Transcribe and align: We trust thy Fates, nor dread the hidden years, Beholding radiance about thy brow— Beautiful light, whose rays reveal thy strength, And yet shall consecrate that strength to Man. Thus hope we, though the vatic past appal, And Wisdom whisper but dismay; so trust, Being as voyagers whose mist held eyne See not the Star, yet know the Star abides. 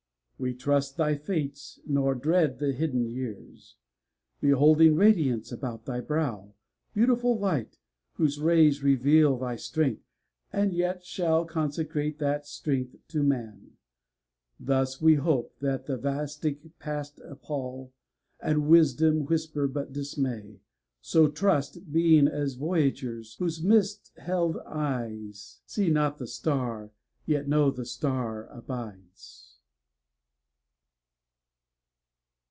We 0.43 0.55
trust 0.55 0.97
thy 0.97 1.17
Fates, 1.17 1.79
nor 1.85 2.15
dread 2.15 2.57
the 2.57 2.71
hidden 2.71 3.05
years, 3.05 3.75
Beholding 4.39 4.95
radiance 4.95 5.51
about 5.51 5.85
thy 5.85 5.99
brow— 5.99 6.55
Beautiful 6.95 7.37
light, 7.37 7.77
whose 8.13 8.39
rays 8.39 8.81
reveal 8.81 9.37
thy 9.37 9.55
strength, 9.55 10.01
And 10.51 10.73
yet 10.73 11.05
shall 11.05 11.45
consecrate 11.45 12.17
that 12.17 12.47
strength 12.47 12.95
to 13.09 13.21
Man. 13.21 13.73
Thus 14.59 14.95
hope 14.95 15.01
we, 15.03 15.13
though 15.15 15.77
the 15.77 15.99
vatic 15.99 16.71
past 16.79 17.19
appal, 17.23 17.93
And 18.39 18.67
Wisdom 18.67 19.25
whisper 19.27 19.67
but 19.67 19.93
dismay; 19.93 20.59
so 21.01 21.27
trust, 21.27 21.91
Being 21.93 22.27
as 22.27 22.55
voyagers 22.55 23.35
whose 23.35 23.61
mist 23.61 24.11
held 24.17 24.57
eyne 24.65 25.33
See 25.33 25.91
not 25.91 26.17
the 26.17 26.25
Star, 26.25 26.89
yet 27.27 27.47
know 27.47 27.69
the 27.69 27.85
Star 27.85 28.47
abides. 28.47 29.49